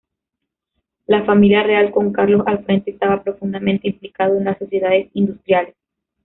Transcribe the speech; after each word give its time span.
La 1.05 1.23
familia 1.25 1.61
real 1.61 1.91
con 1.91 2.11
Carlos 2.11 2.41
al 2.47 2.65
frente 2.65 2.89
estaba 2.89 3.21
profundamente 3.21 3.87
implicado 3.87 4.35
en 4.35 4.45
las 4.45 4.57
sociedades 4.57 5.11
industriales. 5.13 5.75